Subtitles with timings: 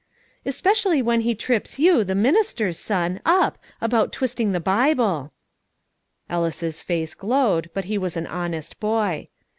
[0.47, 5.31] "Especially when he trips you, the minister's son, up, about twisting the Bible."
[6.27, 9.27] Ellis's face glowed, but he was an honest boy.